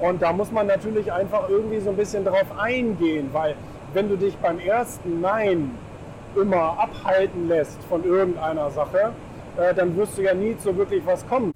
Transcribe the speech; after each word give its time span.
Und 0.00 0.22
da 0.22 0.32
muss 0.32 0.50
man 0.50 0.66
natürlich 0.66 1.12
einfach 1.12 1.48
irgendwie 1.50 1.78
so 1.78 1.90
ein 1.90 1.96
bisschen 1.96 2.24
drauf 2.24 2.46
eingehen, 2.58 3.28
weil 3.32 3.54
wenn 3.92 4.08
du 4.08 4.16
dich 4.16 4.34
beim 4.38 4.58
ersten 4.58 5.20
Nein 5.20 5.72
immer 6.34 6.78
abhalten 6.78 7.48
lässt 7.48 7.82
von 7.84 8.02
irgendeiner 8.04 8.70
Sache, 8.70 9.12
äh, 9.58 9.74
dann 9.74 9.94
wirst 9.96 10.16
du 10.16 10.22
ja 10.22 10.32
nie 10.32 10.56
zu 10.56 10.74
wirklich 10.74 11.04
was 11.04 11.26
kommen. 11.28 11.52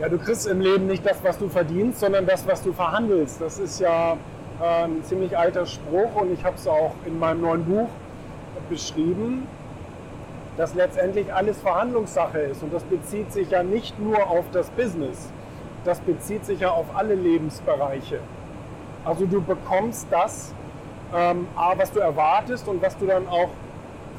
Ja, 0.00 0.08
du 0.08 0.18
kriegst 0.18 0.46
im 0.46 0.60
Leben 0.60 0.86
nicht 0.86 1.04
das, 1.04 1.22
was 1.22 1.38
du 1.38 1.48
verdienst, 1.48 2.00
sondern 2.00 2.26
das, 2.26 2.46
was 2.46 2.62
du 2.62 2.72
verhandelst. 2.72 3.40
Das 3.40 3.58
ist 3.58 3.80
ja 3.80 4.16
äh, 4.62 4.84
ein 4.84 5.02
ziemlich 5.04 5.36
alter 5.36 5.66
Spruch 5.66 6.14
und 6.14 6.32
ich 6.32 6.42
habe 6.42 6.56
es 6.56 6.66
auch 6.66 6.94
in 7.04 7.18
meinem 7.18 7.42
neuen 7.42 7.64
Buch 7.64 7.88
beschrieben, 8.70 9.46
dass 10.56 10.74
letztendlich 10.74 11.32
alles 11.32 11.60
Verhandlungssache 11.60 12.38
ist. 12.38 12.62
Und 12.62 12.72
das 12.72 12.84
bezieht 12.84 13.32
sich 13.32 13.50
ja 13.50 13.62
nicht 13.62 13.98
nur 13.98 14.28
auf 14.28 14.44
das 14.52 14.70
Business, 14.70 15.30
das 15.84 16.00
bezieht 16.00 16.46
sich 16.46 16.60
ja 16.60 16.70
auf 16.70 16.86
alle 16.94 17.14
Lebensbereiche. 17.14 18.20
Also 19.04 19.26
du 19.26 19.42
bekommst 19.42 20.06
das, 20.10 20.54
ähm, 21.14 21.46
was 21.76 21.92
du 21.92 22.00
erwartest 22.00 22.66
und 22.68 22.80
was 22.80 22.96
du 22.96 23.06
dann 23.06 23.28
auch 23.28 23.50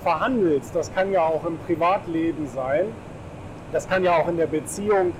verhandelst. 0.03 0.75
Das 0.75 0.93
kann 0.93 1.11
ja 1.11 1.23
auch 1.23 1.43
im 1.45 1.57
Privatleben 1.59 2.47
sein, 2.47 2.85
das 3.71 3.89
kann 3.89 4.03
ja 4.03 4.15
auch 4.15 4.27
in 4.27 4.37
der 4.37 4.47
Beziehung 4.47 5.13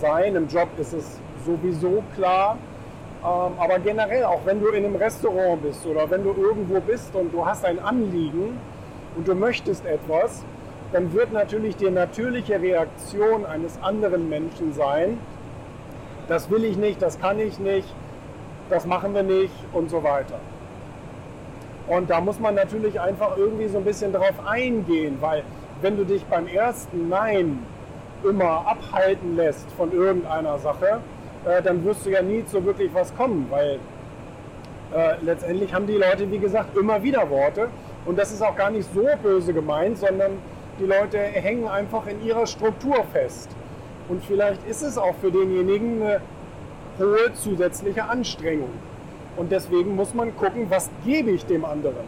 sein. 0.00 0.36
Im 0.36 0.46
Job 0.48 0.68
ist 0.78 0.92
es 0.92 1.18
sowieso 1.44 2.02
klar. 2.14 2.58
Ähm, 3.22 3.52
aber 3.58 3.78
generell, 3.78 4.24
auch 4.24 4.40
wenn 4.44 4.60
du 4.60 4.68
in 4.68 4.84
einem 4.84 4.96
Restaurant 4.96 5.62
bist 5.62 5.84
oder 5.86 6.08
wenn 6.10 6.22
du 6.22 6.32
irgendwo 6.32 6.80
bist 6.80 7.14
und 7.14 7.32
du 7.32 7.44
hast 7.44 7.64
ein 7.64 7.78
Anliegen 7.80 8.58
und 9.16 9.26
du 9.26 9.34
möchtest 9.34 9.84
etwas, 9.86 10.44
dann 10.92 11.12
wird 11.12 11.32
natürlich 11.32 11.76
die 11.76 11.90
natürliche 11.90 12.60
Reaktion 12.60 13.44
eines 13.44 13.80
anderen 13.82 14.28
Menschen 14.28 14.72
sein, 14.72 15.18
das 16.28 16.50
will 16.50 16.64
ich 16.64 16.76
nicht, 16.76 17.00
das 17.00 17.18
kann 17.18 17.38
ich 17.38 17.58
nicht, 17.58 17.88
das 18.70 18.86
machen 18.86 19.14
wir 19.14 19.22
nicht 19.22 19.54
und 19.72 19.90
so 19.90 20.02
weiter. 20.02 20.38
Und 21.86 22.10
da 22.10 22.20
muss 22.20 22.38
man 22.38 22.54
natürlich 22.54 23.00
einfach 23.00 23.36
irgendwie 23.36 23.66
so 23.68 23.78
ein 23.78 23.84
bisschen 23.84 24.12
drauf 24.12 24.34
eingehen, 24.46 25.16
weil 25.20 25.42
wenn 25.80 25.96
du 25.96 26.04
dich 26.04 26.24
beim 26.26 26.46
ersten 26.46 27.08
Nein 27.08 27.64
immer 28.22 28.66
abhalten 28.66 29.36
lässt 29.36 29.70
von 29.72 29.92
irgendeiner 29.92 30.58
Sache, 30.58 31.00
äh, 31.46 31.62
dann 31.62 31.84
wirst 31.84 32.04
du 32.04 32.10
ja 32.10 32.20
nie 32.20 32.44
zu 32.44 32.64
wirklich 32.64 32.92
was 32.92 33.14
kommen, 33.16 33.46
weil 33.48 33.78
äh, 34.94 35.14
letztendlich 35.22 35.72
haben 35.72 35.86
die 35.86 35.94
Leute, 35.96 36.30
wie 36.30 36.38
gesagt, 36.38 36.76
immer 36.76 37.02
wieder 37.02 37.28
Worte. 37.30 37.68
Und 38.04 38.18
das 38.18 38.32
ist 38.32 38.42
auch 38.42 38.56
gar 38.56 38.70
nicht 38.70 38.88
so 38.92 39.06
böse 39.22 39.52
gemeint, 39.52 39.98
sondern 39.98 40.32
die 40.78 40.86
Leute 40.86 41.18
hängen 41.18 41.68
einfach 41.68 42.06
in 42.06 42.24
ihrer 42.24 42.46
Struktur 42.46 43.04
fest. 43.12 43.48
Und 44.08 44.24
vielleicht 44.24 44.66
ist 44.68 44.82
es 44.82 44.96
auch 44.96 45.14
für 45.20 45.30
denjenigen 45.30 46.02
eine 46.02 46.20
hohe 46.98 47.34
zusätzliche 47.34 48.04
Anstrengung. 48.04 48.70
Und 49.36 49.52
deswegen 49.52 49.94
muss 49.94 50.14
man 50.14 50.36
gucken, 50.36 50.66
was 50.68 50.90
gebe 51.04 51.30
ich 51.30 51.46
dem 51.46 51.64
anderen. 51.64 52.06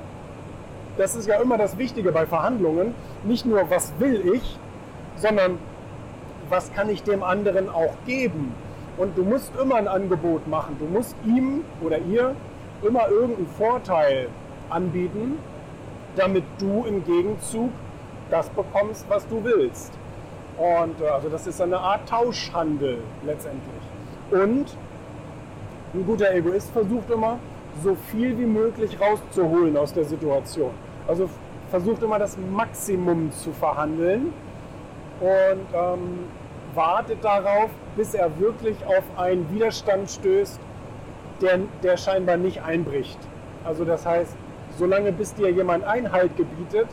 Das 0.96 1.14
ist 1.14 1.28
ja 1.28 1.40
immer 1.40 1.58
das 1.58 1.78
Wichtige 1.78 2.12
bei 2.12 2.26
Verhandlungen. 2.26 2.94
Nicht 3.24 3.46
nur, 3.46 3.70
was 3.70 3.92
will 3.98 4.34
ich, 4.34 4.58
sondern 5.16 5.58
was 6.48 6.72
kann 6.72 6.88
ich 6.90 7.02
dem 7.02 7.22
anderen 7.22 7.68
auch 7.68 7.94
geben. 8.06 8.52
Und 8.96 9.16
du 9.16 9.22
musst 9.22 9.52
immer 9.60 9.76
ein 9.76 9.88
Angebot 9.88 10.46
machen. 10.48 10.76
Du 10.78 10.86
musst 10.86 11.14
ihm 11.24 11.64
oder 11.80 11.98
ihr 11.98 12.34
immer 12.82 13.08
irgendeinen 13.08 13.46
Vorteil 13.46 14.28
anbieten, 14.68 15.38
damit 16.16 16.44
du 16.58 16.84
im 16.84 17.04
Gegenzug 17.04 17.70
das 18.30 18.48
bekommst, 18.50 19.06
was 19.08 19.26
du 19.28 19.42
willst. 19.42 19.92
Und 20.56 21.00
äh, 21.00 21.08
also 21.08 21.28
das 21.28 21.46
ist 21.46 21.60
eine 21.60 21.78
Art 21.78 22.08
Tauschhandel 22.08 22.98
letztendlich. 23.24 23.82
Und 24.30 24.76
ein 25.94 26.06
guter 26.06 26.32
Egoist 26.32 26.70
versucht 26.70 27.10
immer, 27.10 27.38
so 27.82 27.96
viel 28.10 28.36
wie 28.38 28.46
möglich 28.46 29.00
rauszuholen 29.00 29.76
aus 29.76 29.92
der 29.92 30.04
Situation. 30.04 30.70
Also 31.08 31.28
versucht 31.70 32.02
immer 32.02 32.18
das 32.18 32.36
Maximum 32.36 33.32
zu 33.32 33.52
verhandeln 33.52 34.32
und 35.20 35.66
ähm, 35.74 36.18
wartet 36.74 37.24
darauf, 37.24 37.70
bis 37.96 38.14
er 38.14 38.38
wirklich 38.38 38.76
auf 38.86 39.04
einen 39.16 39.50
Widerstand 39.52 40.10
stößt, 40.10 40.60
der, 41.40 41.60
der 41.82 41.96
scheinbar 41.96 42.36
nicht 42.36 42.62
einbricht. 42.62 43.18
Also 43.64 43.84
das 43.84 44.06
heißt, 44.06 44.36
solange 44.78 45.12
bis 45.12 45.34
dir 45.34 45.50
jemand 45.50 45.84
Einhalt 45.84 46.36
gebietet, 46.36 46.88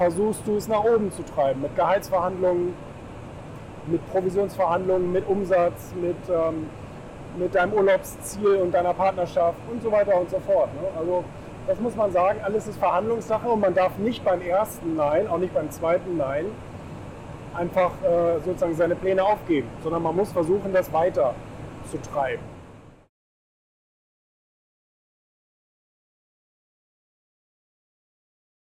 versuchst 0.00 0.40
du 0.46 0.56
es 0.56 0.66
nach 0.66 0.82
oben 0.82 1.12
zu 1.12 1.22
treiben. 1.22 1.60
Mit 1.60 1.76
Gehaltsverhandlungen, 1.76 2.72
mit 3.86 4.10
Provisionsverhandlungen, 4.10 5.12
mit 5.12 5.28
Umsatz, 5.28 5.92
mit, 6.00 6.16
ähm, 6.30 6.70
mit 7.36 7.54
deinem 7.54 7.74
Urlaubsziel 7.74 8.56
und 8.62 8.72
deiner 8.72 8.94
Partnerschaft 8.94 9.58
und 9.70 9.82
so 9.82 9.92
weiter 9.92 10.18
und 10.18 10.30
so 10.30 10.38
fort. 10.38 10.70
Ne? 10.72 10.88
Also 10.98 11.22
das 11.66 11.78
muss 11.80 11.94
man 11.96 12.10
sagen, 12.12 12.40
alles 12.42 12.66
ist 12.66 12.78
Verhandlungssache 12.78 13.46
und 13.46 13.60
man 13.60 13.74
darf 13.74 13.98
nicht 13.98 14.24
beim 14.24 14.40
ersten 14.40 14.96
Nein, 14.96 15.28
auch 15.28 15.36
nicht 15.36 15.52
beim 15.52 15.70
zweiten 15.70 16.16
Nein, 16.16 16.46
einfach 17.52 17.90
äh, 18.02 18.40
sozusagen 18.42 18.76
seine 18.76 18.96
Pläne 18.96 19.22
aufgeben, 19.22 19.68
sondern 19.82 20.02
man 20.02 20.16
muss 20.16 20.32
versuchen, 20.32 20.72
das 20.72 20.90
weiter 20.94 21.34
zu 21.90 22.00
treiben. 22.00 22.42